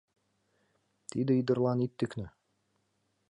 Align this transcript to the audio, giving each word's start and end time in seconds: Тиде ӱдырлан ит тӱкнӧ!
Тиде 1.09 1.31
ӱдырлан 1.41 1.79
ит 1.85 1.91
тӱкнӧ! 1.99 2.27